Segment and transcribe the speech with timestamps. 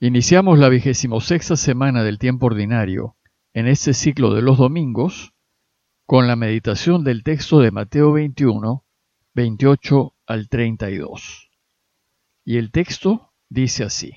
[0.00, 3.16] Iniciamos la vigésimo sexta semana del tiempo ordinario
[3.52, 5.34] en este ciclo de los domingos
[6.06, 8.84] con la meditación del texto de Mateo 21,
[9.34, 11.50] 28 al 32.
[12.44, 14.12] Y el texto dice así.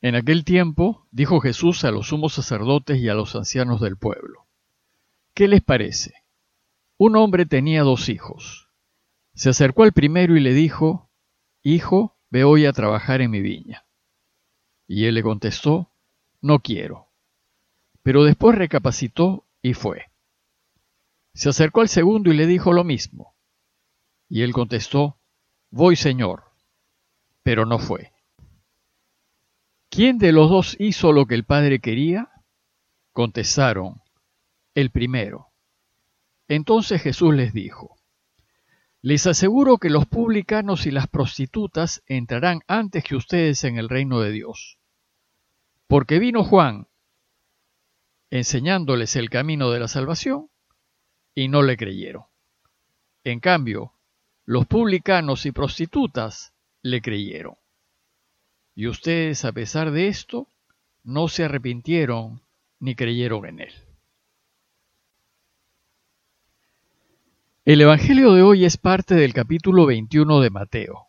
[0.00, 4.46] En aquel tiempo dijo Jesús a los sumos sacerdotes y a los ancianos del pueblo,
[5.34, 6.14] ¿qué les parece?
[6.96, 8.68] Un hombre tenía dos hijos.
[9.34, 11.10] Se acercó al primero y le dijo,
[11.64, 13.84] Hijo, ve hoy a trabajar en mi viña.
[14.86, 15.90] Y él le contestó,
[16.40, 17.08] no quiero.
[18.02, 20.06] Pero después recapacitó y fue.
[21.34, 23.34] Se acercó al segundo y le dijo lo mismo.
[24.28, 25.18] Y él contestó,
[25.70, 26.44] voy señor.
[27.42, 28.12] Pero no fue.
[29.88, 32.30] ¿Quién de los dos hizo lo que el padre quería?
[33.12, 34.00] Contestaron,
[34.74, 35.48] el primero.
[36.46, 37.96] Entonces Jesús les dijo,
[39.02, 44.20] les aseguro que los publicanos y las prostitutas entrarán antes que ustedes en el reino
[44.20, 44.78] de Dios.
[45.86, 46.86] Porque vino Juan
[48.30, 50.50] enseñándoles el camino de la salvación
[51.34, 52.24] y no le creyeron.
[53.24, 53.92] En cambio,
[54.44, 56.52] los publicanos y prostitutas
[56.82, 57.54] le creyeron.
[58.74, 60.46] Y ustedes, a pesar de esto,
[61.02, 62.42] no se arrepintieron
[62.78, 63.72] ni creyeron en él.
[67.66, 71.08] El Evangelio de hoy es parte del capítulo 21 de Mateo.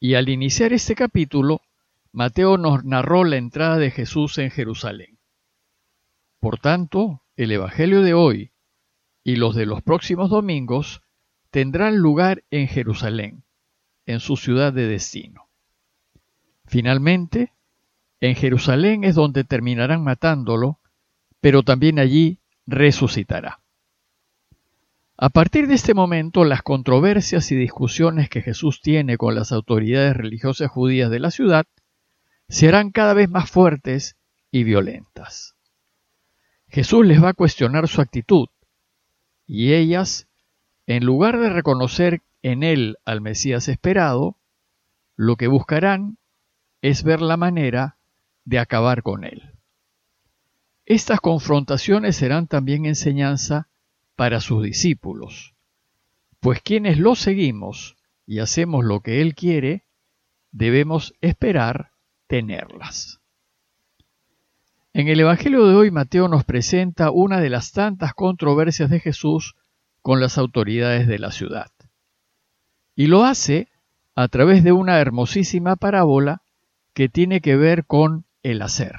[0.00, 1.60] Y al iniciar este capítulo,
[2.10, 5.18] Mateo nos narró la entrada de Jesús en Jerusalén.
[6.40, 8.52] Por tanto, el Evangelio de hoy
[9.22, 11.02] y los de los próximos domingos
[11.50, 13.44] tendrán lugar en Jerusalén,
[14.06, 15.50] en su ciudad de destino.
[16.64, 17.52] Finalmente,
[18.20, 20.80] en Jerusalén es donde terminarán matándolo,
[21.42, 23.60] pero también allí resucitará.
[25.20, 30.16] A partir de este momento, las controversias y discusiones que Jesús tiene con las autoridades
[30.16, 31.66] religiosas judías de la ciudad
[32.48, 34.16] serán cada vez más fuertes
[34.52, 35.56] y violentas.
[36.68, 38.46] Jesús les va a cuestionar su actitud,
[39.44, 40.28] y ellas,
[40.86, 44.36] en lugar de reconocer en él al Mesías esperado,
[45.16, 46.18] lo que buscarán
[46.80, 47.96] es ver la manera
[48.44, 49.50] de acabar con él.
[50.86, 53.67] Estas confrontaciones serán también enseñanza
[54.18, 55.54] para sus discípulos,
[56.40, 57.94] pues quienes lo seguimos
[58.26, 59.84] y hacemos lo que Él quiere,
[60.50, 61.92] debemos esperar
[62.26, 63.20] tenerlas.
[64.92, 69.54] En el Evangelio de hoy Mateo nos presenta una de las tantas controversias de Jesús
[70.02, 71.70] con las autoridades de la ciudad.
[72.96, 73.68] Y lo hace
[74.16, 76.42] a través de una hermosísima parábola
[76.92, 78.96] que tiene que ver con el hacer.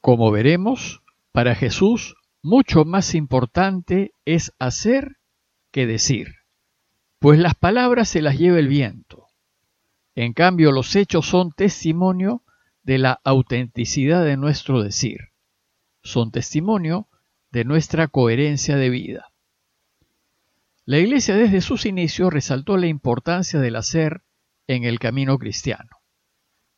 [0.00, 1.02] Como veremos,
[1.32, 2.14] para Jesús
[2.46, 5.16] mucho más importante es hacer
[5.72, 6.36] que decir,
[7.18, 9.26] pues las palabras se las lleva el viento.
[10.14, 12.44] En cambio, los hechos son testimonio
[12.84, 15.32] de la autenticidad de nuestro decir,
[16.04, 17.08] son testimonio
[17.50, 19.32] de nuestra coherencia de vida.
[20.84, 24.22] La Iglesia desde sus inicios resaltó la importancia del hacer
[24.68, 25.90] en el camino cristiano.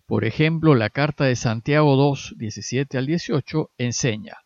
[0.07, 4.39] Por ejemplo, la carta de Santiago 2, 17 al 18 enseña,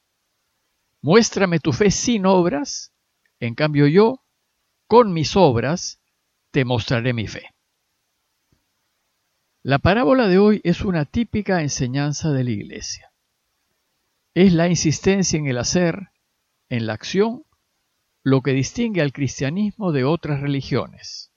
[1.03, 2.93] Muéstrame tu fe sin obras,
[3.41, 4.23] en cambio yo,
[4.87, 6.01] con mis obras,
[6.53, 7.51] te mostraré mi fe.
[9.65, 13.13] La parábola de hoy es una típica enseñanza de la Iglesia.
[14.35, 16.11] Es la insistencia en el hacer,
[16.69, 17.45] en la acción,
[18.23, 21.33] lo que distingue al cristianismo de otras religiones.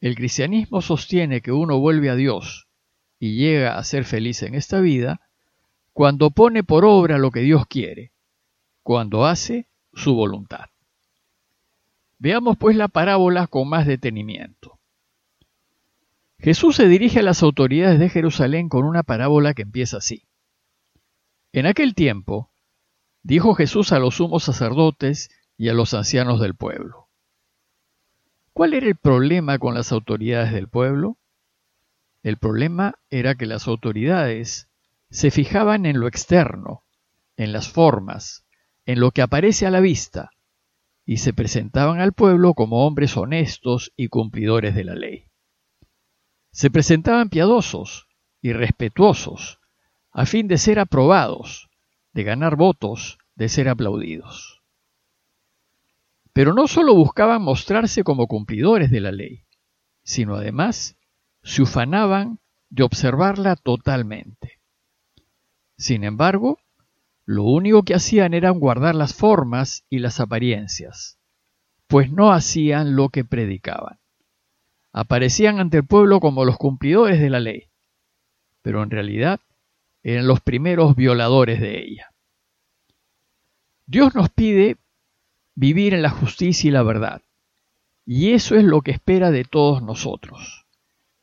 [0.00, 2.66] El cristianismo sostiene que uno vuelve a Dios
[3.20, 5.20] y llega a ser feliz en esta vida
[5.92, 8.13] cuando pone por obra lo que Dios quiere,
[8.84, 10.66] cuando hace su voluntad.
[12.18, 14.78] Veamos pues la parábola con más detenimiento.
[16.38, 20.26] Jesús se dirige a las autoridades de Jerusalén con una parábola que empieza así.
[21.52, 22.50] En aquel tiempo,
[23.22, 27.08] dijo Jesús a los sumos sacerdotes y a los ancianos del pueblo.
[28.52, 31.16] ¿Cuál era el problema con las autoridades del pueblo?
[32.22, 34.68] El problema era que las autoridades
[35.10, 36.82] se fijaban en lo externo,
[37.36, 38.43] en las formas,
[38.86, 40.30] en lo que aparece a la vista,
[41.06, 45.26] y se presentaban al pueblo como hombres honestos y cumplidores de la ley.
[46.50, 48.08] Se presentaban piadosos
[48.40, 49.60] y respetuosos,
[50.12, 51.68] a fin de ser aprobados,
[52.12, 54.62] de ganar votos, de ser aplaudidos.
[56.32, 59.44] Pero no solo buscaban mostrarse como cumplidores de la ley,
[60.02, 60.96] sino además
[61.42, 62.38] se ufanaban
[62.70, 64.60] de observarla totalmente.
[65.76, 66.58] Sin embargo,
[67.26, 71.18] lo único que hacían era guardar las formas y las apariencias,
[71.86, 73.98] pues no hacían lo que predicaban.
[74.92, 77.70] Aparecían ante el pueblo como los cumplidores de la ley,
[78.62, 79.40] pero en realidad
[80.02, 82.10] eran los primeros violadores de ella.
[83.86, 84.76] Dios nos pide
[85.54, 87.22] vivir en la justicia y la verdad,
[88.06, 90.66] y eso es lo que espera de todos nosotros,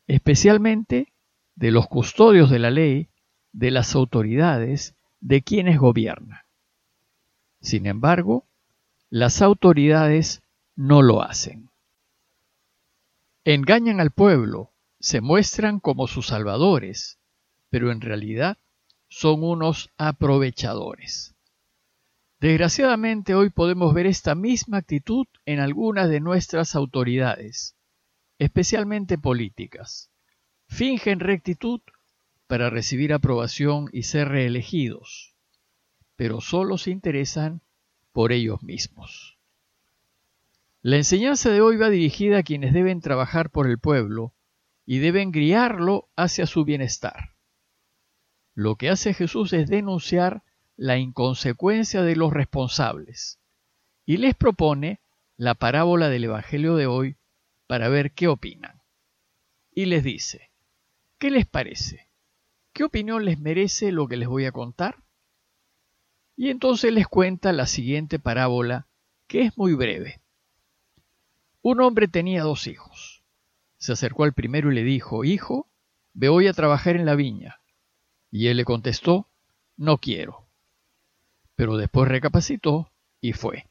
[0.08, 1.14] especialmente
[1.56, 3.10] de los custodios de la ley,
[3.52, 6.42] de las autoridades, de quienes gobiernan.
[7.62, 8.46] Sin embargo,
[9.10, 10.42] las autoridades
[10.76, 11.70] no lo hacen.
[13.44, 17.18] Engañan al pueblo, se muestran como sus salvadores,
[17.70, 18.58] pero en realidad
[19.08, 21.36] son unos aprovechadores.
[22.40, 27.76] Desgraciadamente hoy podemos ver esta misma actitud en algunas de nuestras autoridades,
[28.40, 30.10] especialmente políticas.
[30.68, 31.82] Fingen rectitud
[32.52, 35.38] para recibir aprobación y ser reelegidos,
[36.18, 37.62] pero solo se interesan
[38.12, 39.40] por ellos mismos.
[40.82, 44.34] La enseñanza de hoy va dirigida a quienes deben trabajar por el pueblo
[44.86, 47.36] y deben guiarlo hacia su bienestar.
[48.54, 50.44] Lo que hace Jesús es denunciar
[50.76, 53.40] la inconsecuencia de los responsables
[54.06, 55.00] y les propone
[55.38, 57.16] la parábola del Evangelio de hoy
[57.68, 58.82] para ver qué opinan.
[59.74, 60.52] Y les dice,
[61.18, 62.11] ¿qué les parece?
[62.74, 65.04] ¿Qué opinión les merece lo que les voy a contar?
[66.36, 68.88] Y entonces les cuenta la siguiente parábola,
[69.28, 70.22] que es muy breve.
[71.62, 73.24] Un hombre tenía dos hijos.
[73.78, 75.68] Se acercó al primero y le dijo, Hijo,
[76.14, 77.60] ve hoy a trabajar en la viña.
[78.32, 79.28] Y él le contestó,
[79.78, 80.42] No quiero
[81.62, 83.68] pero después recapacitó y fue.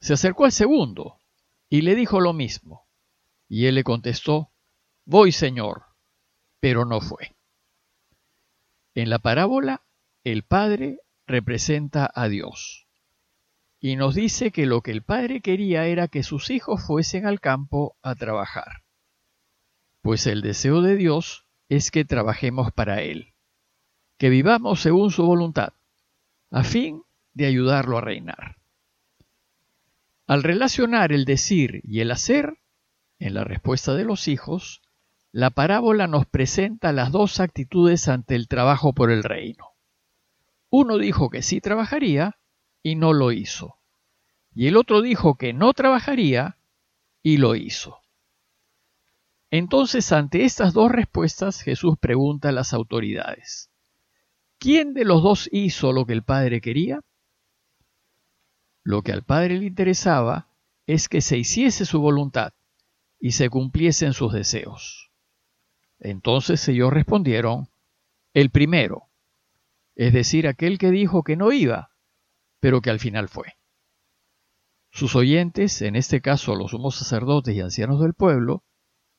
[0.00, 1.16] Se acercó al segundo
[1.70, 2.86] y le dijo lo mismo,
[3.48, 4.50] y él le contestó,
[5.06, 5.84] Voy, Señor,
[6.60, 7.34] pero no fue.
[8.98, 9.84] En la parábola,
[10.24, 10.98] el Padre
[11.28, 12.88] representa a Dios,
[13.78, 17.38] y nos dice que lo que el Padre quería era que sus hijos fuesen al
[17.38, 18.82] campo a trabajar,
[20.02, 23.34] pues el deseo de Dios es que trabajemos para Él,
[24.16, 25.74] que vivamos según su voluntad
[26.50, 27.04] a fin
[27.34, 28.56] de ayudarlo a reinar.
[30.26, 32.58] Al relacionar el decir y el hacer,
[33.20, 34.82] en la respuesta de los hijos,
[35.32, 39.66] la parábola nos presenta las dos actitudes ante el trabajo por el reino.
[40.70, 42.38] Uno dijo que sí trabajaría
[42.82, 43.76] y no lo hizo.
[44.54, 46.58] Y el otro dijo que no trabajaría
[47.22, 47.98] y lo hizo.
[49.50, 53.70] Entonces, ante estas dos respuestas, Jesús pregunta a las autoridades,
[54.58, 57.00] ¿Quién de los dos hizo lo que el Padre quería?
[58.82, 60.48] Lo que al Padre le interesaba
[60.86, 62.52] es que se hiciese su voluntad
[63.20, 65.07] y se cumpliesen sus deseos.
[66.00, 67.68] Entonces ellos respondieron,
[68.34, 69.08] el primero,
[69.96, 71.90] es decir, aquel que dijo que no iba,
[72.60, 73.54] pero que al final fue.
[74.90, 78.64] Sus oyentes, en este caso los sumos sacerdotes y ancianos del pueblo,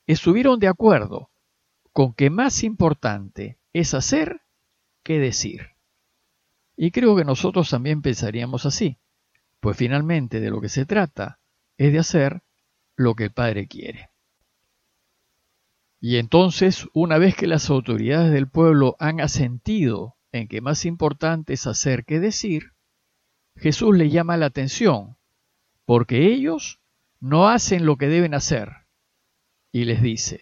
[0.07, 1.29] estuvieron de acuerdo
[1.91, 4.41] con que más importante es hacer
[5.03, 5.71] qué decir.
[6.75, 8.97] Y creo que nosotros también pensaríamos así,
[9.59, 11.39] pues finalmente de lo que se trata
[11.77, 12.41] es de hacer
[12.95, 14.09] lo que el Padre quiere.
[15.99, 21.53] Y entonces, una vez que las autoridades del pueblo han asentido en que más importante
[21.53, 22.73] es hacer que decir,
[23.55, 25.17] Jesús le llama la atención,
[25.85, 26.79] porque ellos
[27.19, 28.69] no hacen lo que deben hacer.
[29.71, 30.41] Y les dice,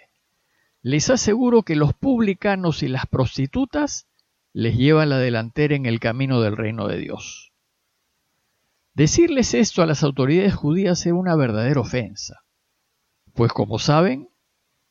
[0.81, 4.07] les aseguro que los publicanos y las prostitutas
[4.53, 7.51] les lleva la delantera en el camino del reino de Dios.
[8.93, 12.43] Decirles esto a las autoridades judías es una verdadera ofensa,
[13.33, 14.29] pues como saben,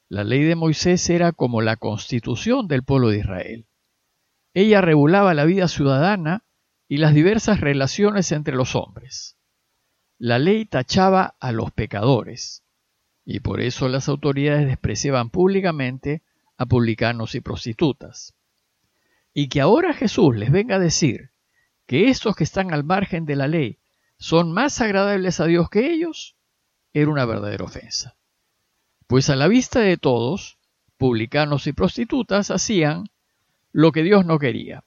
[0.09, 3.67] la ley de Moisés era como la constitución del pueblo de Israel.
[4.55, 6.45] Ella regulaba la vida ciudadana
[6.89, 9.37] y las diversas relaciones entre los hombres.
[10.19, 12.63] La ley tachaba a los pecadores,
[13.25, 16.23] y por eso las autoridades despreciaban públicamente
[16.57, 18.35] a publicanos y prostitutas.
[19.35, 21.33] Y que ahora Jesús les venga a decir
[21.87, 23.81] que estos que están al margen de la ley
[24.19, 26.37] son más agradables a Dios que ellos,
[26.93, 28.17] era una verdadera ofensa.
[29.07, 30.59] Pues a la vista de todos,
[30.97, 33.05] publicanos y prostitutas hacían
[33.71, 34.85] lo que Dios no quería.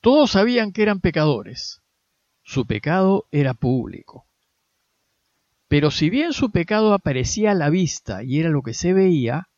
[0.00, 1.82] Todos sabían que eran pecadores.
[2.42, 4.26] Su pecado era público.
[5.68, 9.48] Pero si bien su pecado aparecía a la vista y era lo que se veía,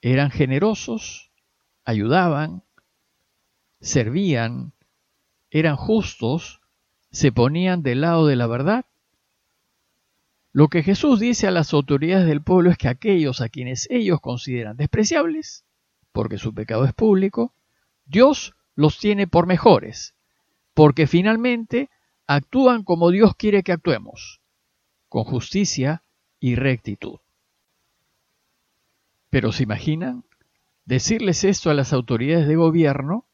[0.00, 1.32] eran generosos,
[1.84, 2.62] ayudaban,
[3.80, 4.72] servían,
[5.50, 6.60] eran justos,
[7.10, 8.84] se ponían del lado de la verdad.
[10.52, 14.20] Lo que Jesús dice a las autoridades del pueblo es que aquellos a quienes ellos
[14.20, 15.64] consideran despreciables,
[16.12, 17.54] porque su pecado es público,
[18.06, 20.14] Dios los tiene por mejores,
[20.74, 21.90] porque finalmente
[22.26, 24.40] actúan como Dios quiere que actuemos,
[25.08, 26.02] con justicia
[26.40, 27.18] y rectitud.
[29.30, 30.24] Pero se imaginan
[30.88, 33.26] Decirles esto a las autoridades de gobierno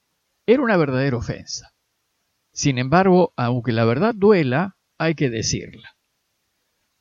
[0.45, 1.73] era una verdadera ofensa.
[2.51, 5.94] Sin embargo, aunque la verdad duela, hay que decirla.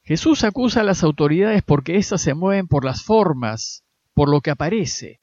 [0.03, 4.51] Jesús acusa a las autoridades porque éstas se mueven por las formas, por lo que
[4.51, 5.21] aparece.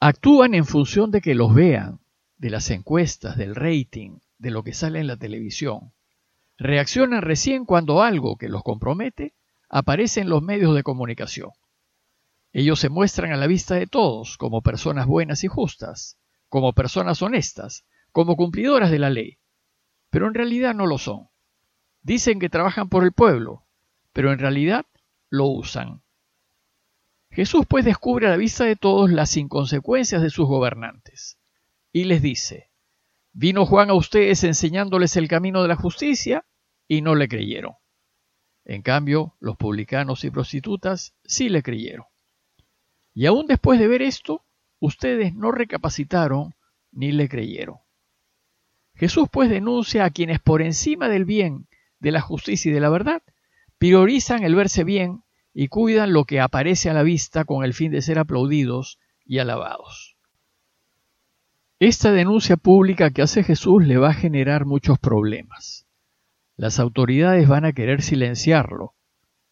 [0.00, 2.00] Actúan en función de que los vean,
[2.36, 5.92] de las encuestas, del rating, de lo que sale en la televisión.
[6.58, 9.34] Reaccionan recién cuando algo que los compromete
[9.68, 11.50] aparece en los medios de comunicación.
[12.52, 17.22] Ellos se muestran a la vista de todos como personas buenas y justas, como personas
[17.22, 19.38] honestas, como cumplidoras de la ley,
[20.10, 21.29] pero en realidad no lo son.
[22.02, 23.66] Dicen que trabajan por el pueblo,
[24.12, 24.86] pero en realidad
[25.28, 26.02] lo usan.
[27.30, 31.38] Jesús pues descubre a la vista de todos las inconsecuencias de sus gobernantes
[31.92, 32.70] y les dice,
[33.32, 36.44] vino Juan a ustedes enseñándoles el camino de la justicia
[36.88, 37.74] y no le creyeron.
[38.64, 42.06] En cambio, los publicanos y prostitutas sí le creyeron.
[43.14, 44.44] Y aún después de ver esto,
[44.80, 46.54] ustedes no recapacitaron
[46.92, 47.78] ni le creyeron.
[48.94, 51.68] Jesús pues denuncia a quienes por encima del bien,
[52.00, 53.22] de la justicia y de la verdad,
[53.78, 55.22] priorizan el verse bien
[55.54, 59.38] y cuidan lo que aparece a la vista con el fin de ser aplaudidos y
[59.38, 60.16] alabados.
[61.78, 65.86] Esta denuncia pública que hace Jesús le va a generar muchos problemas.
[66.56, 68.94] Las autoridades van a querer silenciarlo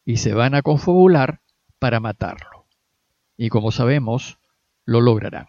[0.05, 1.41] y se van a confabular
[1.79, 2.67] para matarlo.
[3.37, 4.39] Y como sabemos,
[4.85, 5.47] lo lograrán.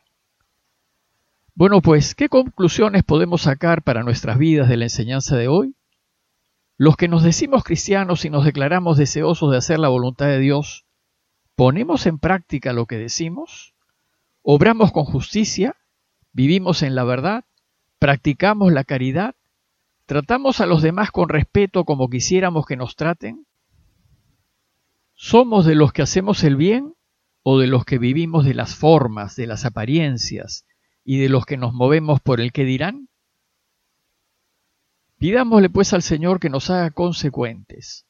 [1.53, 5.75] Bueno, pues, ¿qué conclusiones podemos sacar para nuestras vidas de la enseñanza de hoy?
[6.81, 10.85] Los que nos decimos cristianos y nos declaramos deseosos de hacer la voluntad de Dios,
[11.55, 13.75] ¿ponemos en práctica lo que decimos?
[14.43, 15.75] ¿Obramos con justicia?
[16.31, 17.43] ¿Vivimos en la verdad?
[17.99, 19.35] ¿Practicamos la caridad?
[20.05, 23.45] ¿Tratamos a los demás con respeto como quisiéramos que nos traten?
[25.15, 26.93] ¿Somos de los que hacemos el bien
[27.43, 30.65] o de los que vivimos de las formas, de las apariencias
[31.03, 33.08] y de los que nos movemos por el que dirán?
[35.19, 38.07] Pidámosle pues al Señor que nos haga consecuentes,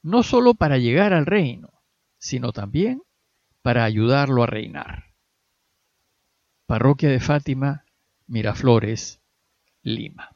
[0.00, 1.82] no sólo para llegar al reino,
[2.18, 3.02] sino también
[3.62, 5.12] para ayudarlo a reinar.
[6.66, 7.84] Parroquia de Fátima,
[8.28, 9.20] Miraflores,
[9.82, 10.31] Lima.